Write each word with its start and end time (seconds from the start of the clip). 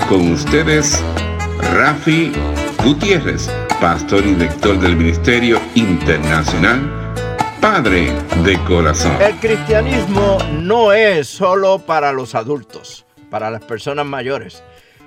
Con 0.09 0.33
ustedes, 0.33 1.05
Rafi 1.75 2.33
Gutiérrez, 2.85 3.51
pastor 3.81 4.27
y 4.27 4.35
director 4.35 4.79
del 4.81 4.97
Ministerio 4.97 5.61
Internacional 5.75 7.15
Padre 7.61 8.13
de 8.45 8.59
Corazón. 8.65 9.13
El 9.23 9.37
cristianismo 9.37 10.39
no 10.53 10.93
es 10.93 11.29
solo 11.29 11.79
para 11.79 12.13
los 12.13 12.35
adultos, 12.35 13.07
para 13.31 13.53
las 13.53 13.65
personas 13.65 14.05
mayores. 14.05 14.65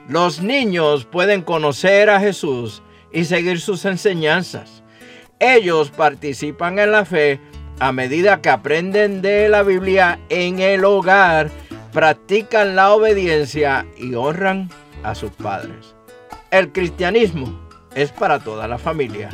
Los 0.07 0.41
niños 0.41 1.03
pueden 1.03 1.41
conocer 1.41 2.09
a 2.09 2.21
Jesús 2.21 2.81
y 3.15 3.23
seguir 3.23 3.59
sus 3.61 3.85
enseñanzas. 3.85 4.83
Ellos 5.39 5.89
participan 5.89 6.77
en 6.77 6.91
la 6.91 7.05
fe 7.05 7.39
a 7.79 7.91
medida 7.91 8.41
que 8.41 8.49
aprenden 8.49 9.21
de 9.21 9.47
la 9.49 9.63
Biblia 9.63 10.19
en 10.29 10.59
el 10.59 10.83
hogar, 10.83 11.49
practican 11.93 12.75
la 12.75 12.93
obediencia 12.93 13.85
y 13.97 14.13
honran 14.15 14.69
a 15.03 15.15
sus 15.15 15.31
padres. 15.31 15.95
El 16.51 16.73
cristianismo 16.73 17.67
es 17.95 18.11
para 18.11 18.39
toda 18.39 18.67
la 18.67 18.77
familia. 18.77 19.29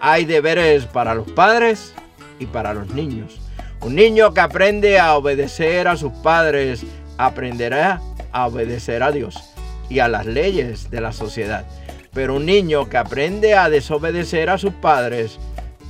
Hay 0.00 0.24
deberes 0.24 0.86
para 0.86 1.14
los 1.14 1.28
padres 1.32 1.94
y 2.38 2.46
para 2.46 2.74
los 2.74 2.88
niños. 2.90 3.40
Un 3.80 3.96
niño 3.96 4.34
que 4.34 4.40
aprende 4.40 5.00
a 5.00 5.16
obedecer 5.16 5.88
a 5.88 5.96
sus 5.96 6.12
padres 6.12 6.84
aprenderá 7.18 8.00
a 8.30 8.46
obedecer 8.46 9.02
a 9.02 9.10
Dios 9.10 9.52
y 9.88 9.98
a 9.98 10.08
las 10.08 10.26
leyes 10.26 10.90
de 10.90 11.00
la 11.00 11.12
sociedad. 11.12 11.66
Pero 12.16 12.36
un 12.36 12.46
niño 12.46 12.88
que 12.88 12.96
aprende 12.96 13.54
a 13.54 13.68
desobedecer 13.68 14.48
a 14.48 14.56
sus 14.56 14.72
padres, 14.72 15.38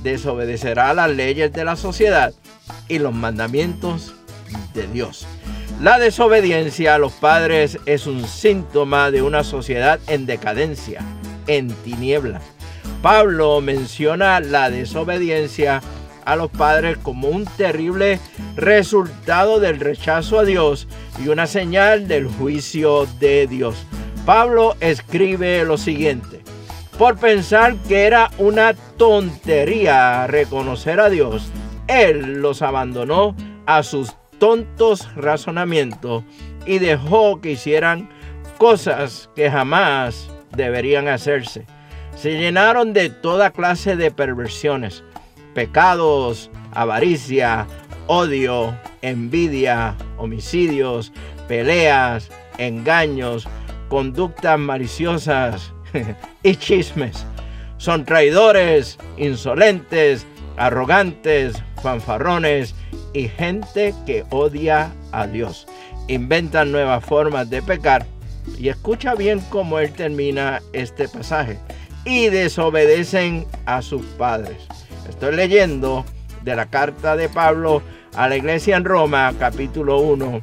desobedecerá 0.03 0.93
las 0.93 1.09
leyes 1.09 1.53
de 1.53 1.63
la 1.63 1.77
sociedad 1.77 2.33
y 2.89 2.99
los 2.99 3.13
mandamientos 3.13 4.13
de 4.73 4.87
Dios. 4.87 5.25
La 5.79 5.99
desobediencia 5.99 6.95
a 6.95 6.97
los 6.97 7.13
padres 7.13 7.79
es 7.85 8.07
un 8.07 8.27
síntoma 8.27 9.09
de 9.09 9.21
una 9.21 9.45
sociedad 9.45 10.01
en 10.07 10.25
decadencia, 10.25 11.01
en 11.47 11.69
tinieblas. 11.69 12.43
Pablo 13.01 13.61
menciona 13.61 14.41
la 14.41 14.69
desobediencia 14.69 15.81
a 16.25 16.35
los 16.35 16.51
padres 16.51 16.97
como 16.97 17.29
un 17.29 17.45
terrible 17.45 18.19
resultado 18.57 19.61
del 19.61 19.79
rechazo 19.79 20.39
a 20.39 20.43
Dios 20.43 20.89
y 21.23 21.29
una 21.29 21.47
señal 21.47 22.09
del 22.09 22.27
juicio 22.27 23.07
de 23.21 23.47
Dios. 23.47 23.77
Pablo 24.27 24.75
escribe 24.81 25.63
lo 25.63 25.77
siguiente, 25.77 26.41
por 26.97 27.17
pensar 27.17 27.77
que 27.87 28.01
era 28.01 28.29
una 28.37 28.73
tontería 28.73 30.27
reconocer 30.27 30.99
a 30.99 31.09
Dios, 31.09 31.49
Él 31.87 32.41
los 32.41 32.61
abandonó 32.61 33.37
a 33.65 33.83
sus 33.83 34.17
tontos 34.37 35.15
razonamientos 35.15 36.25
y 36.65 36.79
dejó 36.79 37.39
que 37.39 37.51
hicieran 37.51 38.09
cosas 38.57 39.29
que 39.33 39.49
jamás 39.49 40.29
deberían 40.53 41.07
hacerse. 41.07 41.65
Se 42.13 42.37
llenaron 42.37 42.91
de 42.91 43.09
toda 43.09 43.51
clase 43.51 43.95
de 43.95 44.11
perversiones, 44.11 45.05
pecados, 45.53 46.51
avaricia, 46.73 47.65
odio, 48.07 48.75
envidia, 49.01 49.95
homicidios, 50.17 51.13
peleas, 51.47 52.29
engaños, 52.57 53.47
conductas 53.87 54.59
maliciosas 54.59 55.73
y 56.43 56.55
chismes. 56.55 57.25
Son 57.77 58.05
traidores, 58.05 58.97
insolentes, 59.17 60.25
arrogantes, 60.57 61.61
fanfarrones 61.81 62.73
y 63.13 63.27
gente 63.27 63.93
que 64.05 64.25
odia 64.31 64.91
a 65.11 65.27
Dios. 65.27 65.67
Inventan 66.07 66.71
nuevas 66.71 67.03
formas 67.03 67.49
de 67.49 67.61
pecar 67.61 68.05
y 68.57 68.69
escucha 68.69 69.15
bien 69.15 69.41
cómo 69.49 69.79
él 69.79 69.91
termina 69.91 70.61
este 70.73 71.07
pasaje. 71.07 71.59
Y 72.05 72.29
desobedecen 72.29 73.45
a 73.65 73.81
sus 73.81 74.01
padres. 74.17 74.57
Estoy 75.09 75.35
leyendo 75.35 76.05
de 76.43 76.55
la 76.55 76.67
carta 76.67 77.17
de 77.17 77.27
Pablo 77.27 77.81
a 78.15 78.29
la 78.29 78.37
iglesia 78.37 78.77
en 78.77 78.85
Roma, 78.85 79.33
capítulo 79.37 79.99
1, 79.99 80.41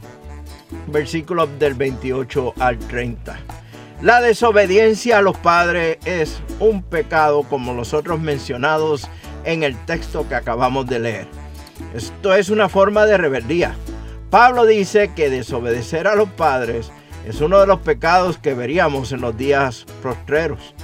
versículos 0.86 1.48
del 1.58 1.74
28 1.74 2.54
al 2.58 2.78
30. 2.78 3.38
La 4.02 4.20
desobediencia 4.20 5.18
a 5.18 5.22
los 5.22 5.36
padres 5.38 5.98
es 6.04 6.40
un 6.60 6.82
pecado 6.82 7.42
como 7.44 7.72
los 7.72 7.94
otros 7.94 8.20
mencionados 8.20 9.08
en 9.44 9.62
el 9.62 9.76
texto 9.86 10.28
que 10.28 10.34
acabamos 10.34 10.86
de 10.86 10.98
leer. 10.98 11.26
Esto 11.94 12.34
es 12.34 12.50
una 12.50 12.68
forma 12.68 13.06
de 13.06 13.16
rebeldía. 13.16 13.74
Pablo 14.30 14.66
dice 14.66 15.12
que 15.14 15.30
desobedecer 15.30 16.06
a 16.06 16.16
los 16.16 16.28
padres 16.28 16.90
es 17.26 17.40
uno 17.40 17.60
de 17.60 17.66
los 17.66 17.80
pecados 17.80 18.36
que 18.36 18.54
veríamos 18.54 19.12
en 19.12 19.20
los 19.20 19.36
días 19.36 19.86
postreros. 20.02 20.74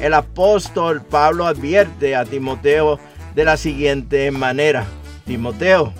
El 0.00 0.14
apóstol 0.14 1.02
Pablo 1.02 1.46
advierte 1.46 2.16
a 2.16 2.24
Timoteo 2.24 2.98
de 3.34 3.44
la 3.44 3.56
siguiente 3.56 4.30
manera. 4.30 4.86
Timoteo, 5.26 5.92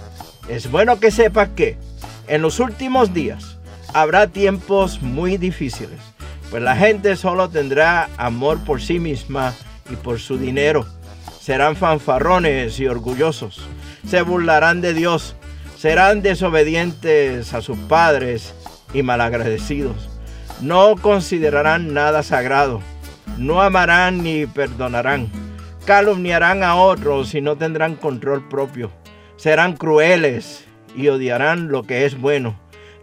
es 0.49 0.71
bueno 0.71 0.99
que 0.99 1.10
sepas 1.10 1.50
que 1.50 1.78
en 2.28 2.42
los 2.42 2.60
últimos 2.60 3.12
días 3.12 3.58
habrá 3.92 4.28
tiempos 4.28 5.02
muy 5.02 5.36
difíciles, 5.36 6.00
pues 6.50 6.62
la 6.62 6.76
gente 6.76 7.16
solo 7.16 7.48
tendrá 7.48 8.08
amor 8.16 8.58
por 8.64 8.80
sí 8.80 8.98
misma 8.98 9.54
y 9.90 9.96
por 9.96 10.20
su 10.20 10.38
dinero. 10.38 10.86
Serán 11.40 11.76
fanfarrones 11.76 12.80
y 12.80 12.86
orgullosos, 12.86 13.60
se 14.08 14.22
burlarán 14.22 14.80
de 14.80 14.94
Dios, 14.94 15.36
serán 15.76 16.22
desobedientes 16.22 17.52
a 17.52 17.60
sus 17.60 17.76
padres 17.78 18.54
y 18.94 19.02
malagradecidos. 19.02 20.08
No 20.60 20.94
considerarán 20.96 21.92
nada 21.92 22.22
sagrado, 22.22 22.80
no 23.36 23.60
amarán 23.60 24.22
ni 24.22 24.46
perdonarán 24.46 25.30
calumniarán 25.84 26.62
a 26.62 26.76
otros 26.76 27.34
y 27.34 27.41
no 27.41 27.56
tendrán 27.56 27.97
control 27.97 28.48
propio. 28.48 28.91
Serán 29.36 29.77
crueles 29.77 30.65
y 30.94 31.08
odiarán 31.08 31.68
lo 31.68 31.82
que 31.82 32.04
es 32.04 32.20
bueno. 32.20 32.58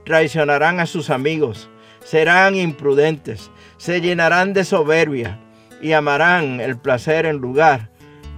Traicionarán 0.05 0.79
a 0.79 0.85
sus 0.85 1.09
amigos. 1.09 1.69
Serán 2.03 2.55
imprudentes. 2.55 3.51
Se 3.77 4.01
llenarán 4.01 4.53
de 4.53 4.63
soberbia 4.63 5.39
y 5.81 5.93
amarán 5.93 6.59
el 6.59 6.77
placer 6.77 7.25
en 7.25 7.37
lugar 7.37 7.89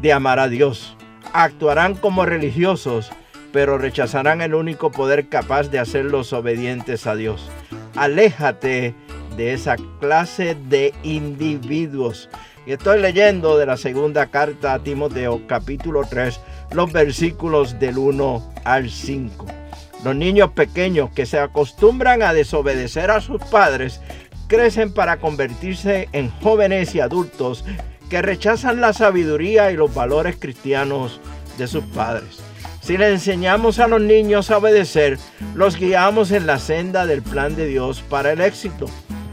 de 0.02 0.14
amar 0.14 0.40
a 0.40 0.48
Dios. 0.48 0.98
Actuarán 1.34 1.96
como 1.96 2.26
religiosos, 2.26 3.12
pero 3.52 3.78
rechazarán 3.78 4.42
el 4.42 4.54
único 4.54 4.92
poder 4.92 5.30
capaz 5.30 5.70
de 5.70 5.80
hacerlos 5.80 6.34
obedientes 6.34 7.08
a 7.08 7.16
Dios. 7.16 7.50
Aléjate 7.96 8.96
de 9.38 9.54
esa 9.54 9.76
clase 10.00 10.56
de 10.70 10.94
individuos 11.04 12.30
estoy 12.72 13.02
leyendo 13.02 13.58
de 13.58 13.66
la 13.66 13.76
segunda 13.76 14.28
carta 14.28 14.74
a 14.74 14.80
Timoteo 14.80 15.42
capítulo 15.48 16.04
3 16.10 16.40
los 16.74 16.92
versículos 16.92 17.80
del 17.80 17.98
1 17.98 18.54
al 18.64 18.90
5. 18.90 19.46
Los 20.04 20.16
niños 20.16 20.52
pequeños 20.52 21.12
que 21.12 21.26
se 21.26 21.40
acostumbran 21.40 22.22
a 22.24 22.34
desobedecer 22.34 23.10
a 23.12 23.22
sus 23.22 23.42
padres 23.44 24.02
crecen 24.48 24.94
para 24.94 25.18
convertirse 25.18 26.10
en 26.12 26.30
jóvenes 26.42 26.94
y 26.96 27.00
adultos 27.00 27.64
que 28.10 28.22
rechazan 28.22 28.82
la 28.82 28.94
sabiduría 28.94 29.72
y 29.72 29.76
los 29.76 29.94
valores 29.94 30.36
cristianos 30.38 31.22
de 31.58 31.68
sus 31.68 31.84
padres. 31.86 32.40
Si 32.82 32.98
le 32.98 33.10
enseñamos 33.10 33.80
a 33.80 33.88
los 33.88 34.02
niños 34.02 34.52
a 34.52 34.58
obedecer, 34.58 35.18
los 35.56 35.78
guiamos 35.78 36.32
en 36.32 36.46
la 36.46 36.60
senda 36.60 37.06
del 37.06 37.22
plan 37.22 37.56
de 37.56 37.66
Dios 37.66 38.04
para 38.10 38.34
el 38.34 38.42
éxito. 38.42 38.88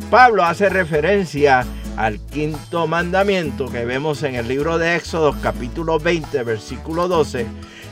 Pablo 0.09 0.45
hace 0.45 0.69
referencia 0.69 1.67
al 1.97 2.19
quinto 2.19 2.87
mandamiento 2.87 3.67
que 3.67 3.85
vemos 3.85 4.23
en 4.23 4.35
el 4.35 4.49
libro 4.49 4.79
de 4.79 4.97
Éxodo 4.97 5.35
capítulo 5.43 5.99
20 5.99 6.43
versículo 6.43 7.09
12. 7.09 7.47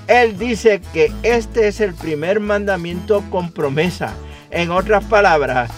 Él 0.07 0.39
dice 0.39 0.81
que 0.93 1.13
este 1.23 1.69
es 1.69 1.81
el 1.81 1.95
primer 1.95 2.41
mandamiento 2.41 3.23
con 3.31 3.53
promesa. 3.53 4.15
En 4.51 4.71
otras 4.71 5.05
palabras, 5.05 5.71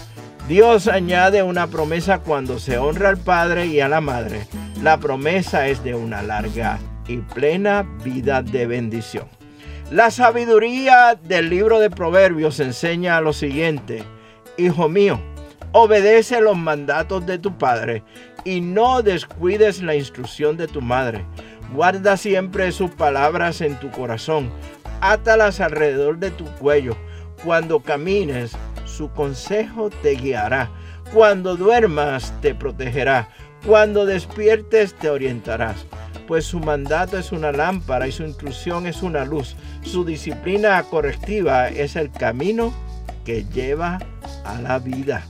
Dios 0.47 0.87
añade 0.87 1.43
una 1.43 1.67
promesa 1.67 2.19
cuando 2.19 2.59
se 2.59 2.77
honra 2.77 3.09
al 3.09 3.17
Padre 3.17 3.67
y 3.67 3.79
a 3.79 3.89
la 3.89 4.01
Madre. 4.01 4.47
La 4.81 4.97
promesa 4.97 5.67
es 5.67 5.83
de 5.83 5.95
una 5.95 6.21
larga 6.21 6.79
y 7.07 7.17
plena 7.17 7.85
vida 8.03 8.41
de 8.41 8.67
bendición. 8.67 9.27
La 9.91 10.09
sabiduría 10.09 11.19
del 11.21 11.49
libro 11.49 11.79
de 11.79 11.89
Proverbios 11.89 12.59
enseña 12.59 13.19
lo 13.19 13.33
siguiente, 13.33 14.03
Hijo 14.57 14.89
mío, 14.89 15.19
obedece 15.71 16.41
los 16.41 16.57
mandatos 16.57 17.25
de 17.25 17.37
tu 17.37 17.57
padre 17.57 18.03
y 18.43 18.61
no 18.61 19.01
descuides 19.01 19.81
la 19.81 19.95
instrucción 19.95 20.57
de 20.57 20.67
tu 20.67 20.81
madre. 20.81 21.25
Guarda 21.73 22.17
siempre 22.17 22.71
sus 22.71 22.91
palabras 22.91 23.61
en 23.61 23.79
tu 23.79 23.89
corazón, 23.91 24.49
átalas 24.99 25.59
alrededor 25.59 26.17
de 26.17 26.31
tu 26.31 26.45
cuello. 26.55 26.95
Cuando 27.43 27.79
camines, 27.79 28.51
su 28.85 29.09
consejo 29.11 29.89
te 29.89 30.15
guiará. 30.15 30.69
Cuando 31.13 31.55
duermas, 31.55 32.33
te 32.41 32.53
protegerá. 32.53 33.29
Cuando 33.65 34.05
despiertes, 34.05 34.93
te 34.93 35.09
orientarás 35.09 35.85
pues 36.31 36.45
su 36.45 36.61
mandato 36.61 37.17
es 37.17 37.33
una 37.33 37.51
lámpara 37.51 38.07
y 38.07 38.13
su 38.13 38.23
instrucción 38.23 38.87
es 38.87 39.03
una 39.03 39.25
luz. 39.25 39.57
Su 39.81 40.05
disciplina 40.05 40.81
correctiva 40.83 41.67
es 41.67 41.97
el 41.97 42.09
camino 42.09 42.73
que 43.25 43.43
lleva 43.53 43.99
a 44.45 44.61
la 44.61 44.79
vida. 44.79 45.25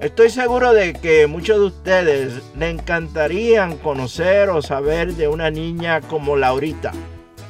Estoy 0.00 0.30
seguro 0.30 0.74
de 0.74 0.92
que 0.92 1.26
muchos 1.26 1.58
de 1.58 1.64
ustedes 1.64 2.40
le 2.56 2.70
encantarían 2.70 3.76
conocer 3.78 4.48
o 4.48 4.62
saber 4.62 5.14
de 5.14 5.26
una 5.26 5.50
niña 5.50 6.00
como 6.02 6.36
Laurita. 6.36 6.92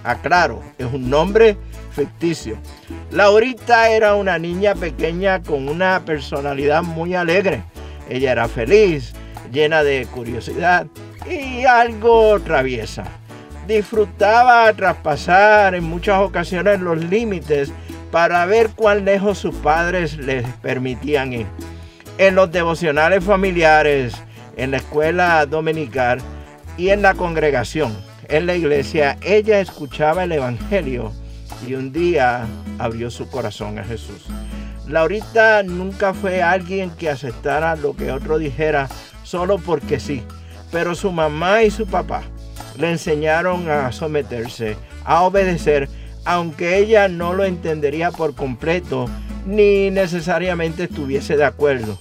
Aclaro, 0.02 0.62
es 0.78 0.86
un 0.90 1.10
nombre 1.10 1.58
ficticio. 1.92 2.56
Laurita 3.10 3.90
era 3.90 4.14
una 4.14 4.38
niña 4.38 4.74
pequeña 4.74 5.42
con 5.42 5.68
una 5.68 6.02
personalidad 6.06 6.82
muy 6.82 7.14
alegre. 7.14 7.64
Ella 8.08 8.32
era 8.32 8.48
feliz, 8.48 9.12
llena 9.52 9.82
de 9.82 10.06
curiosidad 10.06 10.86
y 11.30 11.66
algo 11.66 12.40
traviesa. 12.40 13.04
Disfrutaba 13.66 14.72
traspasar 14.72 15.74
en 15.74 15.84
muchas 15.84 16.18
ocasiones 16.20 16.80
los 16.80 16.96
límites 16.96 17.70
para 18.10 18.46
ver 18.46 18.70
cuán 18.70 19.04
lejos 19.04 19.36
sus 19.36 19.54
padres 19.56 20.16
les 20.16 20.46
permitían 20.62 21.34
ir. 21.34 21.46
En 22.18 22.34
los 22.34 22.50
devocionales 22.52 23.24
familiares, 23.24 24.14
en 24.56 24.72
la 24.72 24.78
escuela 24.78 25.46
dominical 25.46 26.18
y 26.76 26.90
en 26.90 27.02
la 27.02 27.14
congregación, 27.14 27.96
en 28.28 28.46
la 28.46 28.54
iglesia, 28.54 29.16
ella 29.22 29.60
escuchaba 29.60 30.24
el 30.24 30.32
Evangelio 30.32 31.12
y 31.66 31.74
un 31.74 31.92
día 31.92 32.46
abrió 32.78 33.10
su 33.10 33.28
corazón 33.30 33.78
a 33.78 33.84
Jesús. 33.84 34.26
Laurita 34.86 35.62
nunca 35.62 36.12
fue 36.12 36.42
alguien 36.42 36.90
que 36.90 37.08
aceptara 37.08 37.76
lo 37.76 37.94
que 37.94 38.10
otro 38.10 38.38
dijera 38.38 38.88
solo 39.22 39.58
porque 39.58 40.00
sí 40.00 40.22
pero 40.70 40.94
su 40.94 41.12
mamá 41.12 41.62
y 41.62 41.70
su 41.70 41.86
papá 41.86 42.22
le 42.78 42.90
enseñaron 42.90 43.68
a 43.70 43.90
someterse, 43.92 44.76
a 45.04 45.22
obedecer, 45.22 45.88
aunque 46.24 46.78
ella 46.78 47.08
no 47.08 47.32
lo 47.32 47.44
entendería 47.44 48.10
por 48.10 48.34
completo 48.34 49.06
ni 49.46 49.90
necesariamente 49.90 50.84
estuviese 50.84 51.36
de 51.36 51.44
acuerdo. 51.44 51.98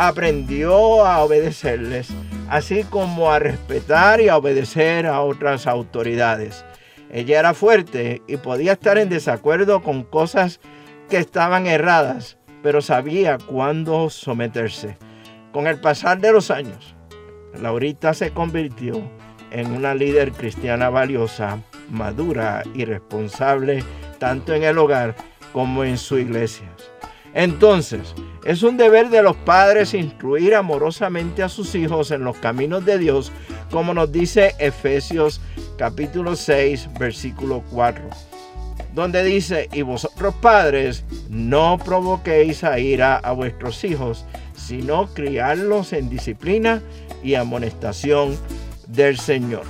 Aprendió 0.00 1.04
a 1.04 1.18
obedecerles, 1.24 2.08
así 2.48 2.84
como 2.84 3.32
a 3.32 3.40
respetar 3.40 4.20
y 4.20 4.28
a 4.28 4.36
obedecer 4.36 5.06
a 5.08 5.22
otras 5.22 5.66
autoridades. 5.66 6.64
Ella 7.10 7.40
era 7.40 7.52
fuerte 7.52 8.22
y 8.28 8.36
podía 8.36 8.74
estar 8.74 8.96
en 8.96 9.08
desacuerdo 9.08 9.82
con 9.82 10.04
cosas 10.04 10.60
que 11.10 11.16
estaban 11.16 11.66
erradas, 11.66 12.38
pero 12.62 12.80
sabía 12.80 13.38
cuándo 13.38 14.08
someterse. 14.08 14.96
Con 15.52 15.66
el 15.66 15.80
pasar 15.80 16.20
de 16.20 16.30
los 16.30 16.52
años, 16.52 16.94
Laurita 17.60 18.14
se 18.14 18.30
convirtió 18.30 19.02
en 19.50 19.72
una 19.72 19.96
líder 19.96 20.30
cristiana 20.30 20.90
valiosa, 20.90 21.60
madura 21.90 22.62
y 22.72 22.84
responsable 22.84 23.82
tanto 24.20 24.54
en 24.54 24.62
el 24.62 24.78
hogar 24.78 25.16
como 25.52 25.82
en 25.82 25.98
su 25.98 26.18
iglesia. 26.18 26.68
Entonces, 27.34 28.14
es 28.48 28.62
un 28.62 28.78
deber 28.78 29.10
de 29.10 29.22
los 29.22 29.36
padres 29.36 29.92
instruir 29.92 30.54
amorosamente 30.54 31.42
a 31.42 31.50
sus 31.50 31.74
hijos 31.74 32.10
en 32.12 32.24
los 32.24 32.38
caminos 32.38 32.82
de 32.86 32.96
Dios, 32.96 33.30
como 33.70 33.92
nos 33.92 34.10
dice 34.10 34.54
Efesios 34.58 35.42
capítulo 35.76 36.34
6, 36.34 36.88
versículo 36.98 37.62
4, 37.70 38.02
donde 38.94 39.22
dice, 39.22 39.68
y 39.70 39.82
vosotros 39.82 40.34
padres, 40.40 41.04
no 41.28 41.76
provoquéis 41.76 42.64
a 42.64 42.78
ira 42.78 43.16
a 43.18 43.32
vuestros 43.32 43.84
hijos, 43.84 44.24
sino 44.56 45.08
criarlos 45.12 45.92
en 45.92 46.08
disciplina 46.08 46.80
y 47.22 47.34
amonestación 47.34 48.34
del 48.86 49.18
Señor. 49.18 49.64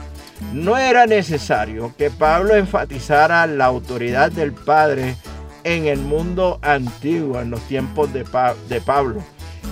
No 0.53 0.79
era 0.79 1.07
necesario 1.07 1.93
que 1.99 2.11
Pablo 2.11 2.55
enfatizara 2.55 3.45
la 3.49 3.65
autoridad 3.65 4.31
del 4.31 4.53
Padre 4.53 5.17
en 5.77 5.87
el 5.87 6.01
mundo 6.01 6.59
antiguo, 6.63 7.41
en 7.41 7.51
los 7.51 7.61
tiempos 7.63 8.13
de, 8.13 8.25
de 8.69 8.81
Pablo. 8.81 9.23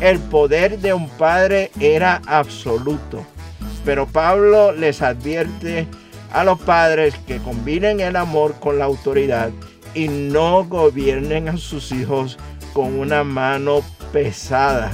El 0.00 0.18
poder 0.18 0.78
de 0.78 0.92
un 0.92 1.08
padre 1.08 1.70
era 1.80 2.20
absoluto. 2.26 3.24
Pero 3.84 4.06
Pablo 4.06 4.72
les 4.72 5.02
advierte 5.02 5.86
a 6.32 6.44
los 6.44 6.60
padres 6.60 7.14
que 7.26 7.38
combinen 7.38 8.00
el 8.00 8.16
amor 8.16 8.54
con 8.60 8.78
la 8.78 8.84
autoridad 8.84 9.50
y 9.94 10.08
no 10.08 10.64
gobiernen 10.64 11.48
a 11.48 11.56
sus 11.56 11.92
hijos 11.92 12.38
con 12.72 12.98
una 12.98 13.24
mano 13.24 13.82
pesada 14.12 14.92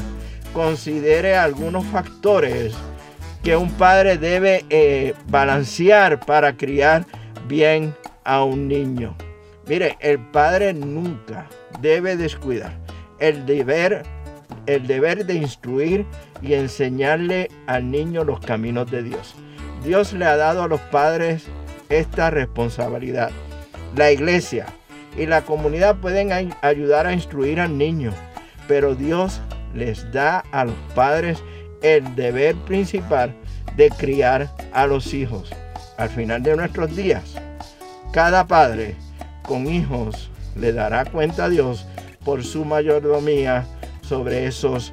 considere 0.53 1.37
algunos 1.37 1.85
factores 1.87 2.75
que 3.43 3.57
un 3.57 3.71
padre 3.73 4.19
debe 4.19 4.65
eh, 4.71 5.15
balancear 5.29 6.21
para 6.21 6.57
criar 6.57 7.07
bien 7.49 7.95
a 8.25 8.45
un 8.45 8.69
niño. 8.69 9.17
Mire, 9.67 9.97
el 10.01 10.19
padre 10.19 10.75
nunca 10.75 11.47
debe 11.81 12.17
descuidar 12.17 12.73
el 13.23 13.47
deber, 13.47 14.03
el 14.67 14.87
deber 14.89 15.25
de 15.27 15.35
instruir 15.35 16.05
y 16.43 16.55
enseñarle 16.55 17.49
al 17.69 17.91
niño 17.91 18.25
los 18.25 18.41
caminos 18.41 18.91
de 18.91 19.05
Dios. 19.05 19.37
Dios 19.85 20.13
le 20.13 20.25
ha 20.25 20.37
dado 20.37 20.65
a 20.65 20.69
los 20.69 20.81
padres 20.81 21.45
esta 21.89 22.31
responsabilidad. 22.31 23.31
La 23.97 24.11
iglesia 24.11 24.67
y 25.17 25.27
la 25.27 25.43
comunidad 25.43 25.97
pueden 25.97 26.53
ayudar 26.63 27.07
a 27.07 27.13
instruir 27.13 27.61
al 27.61 27.79
niño, 27.79 28.13
pero 28.67 28.97
Dios 28.97 29.41
les 29.73 30.11
da 30.11 30.41
a 30.51 30.65
los 30.65 30.75
padres 30.95 31.43
el 31.83 32.17
deber 32.17 32.57
principal 32.57 33.35
de 33.77 33.89
criar 33.91 34.51
a 34.73 34.87
los 34.87 35.15
hijos. 35.15 35.51
Al 35.97 36.09
final 36.09 36.43
de 36.43 36.57
nuestros 36.57 36.97
días, 36.97 37.37
cada 38.13 38.47
padre 38.47 38.97
con 39.43 39.67
hijos 39.67 40.31
le 40.56 40.72
dará 40.72 41.05
cuenta 41.05 41.44
a 41.44 41.49
Dios 41.49 41.87
por 42.25 42.44
su 42.44 42.65
mayordomía 42.65 43.67
sobre 44.03 44.46
esos 44.46 44.93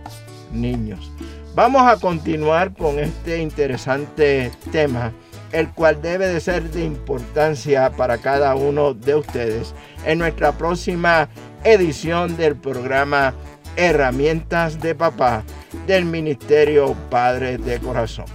niños. 0.52 1.12
Vamos 1.56 1.82
a 1.82 1.98
continuar 1.98 2.74
con 2.74 3.00
este 3.00 3.40
interesante 3.40 4.52
tema, 4.72 5.12
el 5.52 5.70
cual 5.70 6.02
debe 6.02 6.28
de 6.28 6.40
ser 6.40 6.70
de 6.72 6.86
importancia 6.86 7.90
para 7.92 8.20
cada 8.20 8.56
uno 8.56 8.94
de 8.94 9.16
ustedes 9.16 9.74
en 10.06 10.20
nuestra 10.20 10.52
próxima 10.54 11.28
edición 11.64 12.38
del 12.38 12.56
programa 12.56 13.34
herramientas 13.76 14.80
de 14.82 14.96
papá 14.96 15.44
del 15.88 16.06
Ministerio 16.06 16.96
Padre 17.10 17.58
de 17.58 17.80
Corazón. 17.80 18.26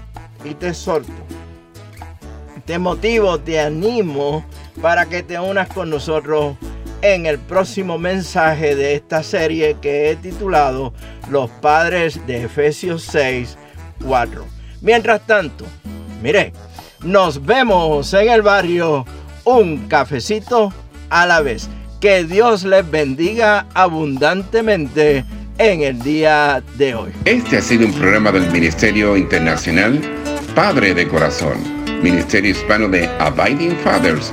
Y 0.45 0.55
te 0.55 0.69
exhorto, 0.69 1.13
te 2.67 2.79
motivo, 2.79 3.39
te 3.41 3.61
animo 3.61 4.45
para 4.81 5.07
que 5.07 5.23
te 5.23 5.39
unas 5.39 5.69
con 5.69 5.91
nosotros 5.91 6.57
en 7.03 7.27
el 7.27 7.39
próximo 7.39 7.99
mensaje 7.99 8.75
de 8.75 8.95
esta 8.95 9.23
serie 9.23 9.77
que 9.81 10.11
he 10.11 10.17
titulado 10.17 10.93
Los 11.31 11.51
Padres 11.51 12.19
de 12.27 12.45
Efesios 12.45 13.03
6, 13.03 13.59
4. 14.05 14.45
Mientras 14.81 15.27
tanto, 15.27 15.65
mire, 16.23 16.53
nos 17.03 17.45
vemos 17.45 18.13
en 18.15 18.31
el 18.31 18.43
barrio 18.43 19.05
un 19.45 19.89
cafecito 19.89 20.73
a 21.11 21.27
la 21.27 21.41
vez. 21.41 21.69
Que 22.01 22.25
Dios 22.25 22.65
les 22.65 22.91
bendiga 22.91 23.67
abundantemente 23.75 25.25
en 25.59 25.83
el 25.83 26.03
día 26.03 26.63
de 26.77 26.95
hoy. 26.95 27.13
Este 27.25 27.59
ha 27.59 27.63
sido 27.63 27.87
un 27.87 27.93
programa 27.93 28.33
del 28.33 28.51
Ministerio 28.51 29.17
Internacional 29.17 30.01
Padre 30.55 30.95
de 30.95 31.09
Corazón, 31.09 31.59
Ministerio 32.01 32.53
Hispano 32.53 32.89
de 32.89 33.09
Abiding 33.19 33.77
Fathers, 33.79 34.33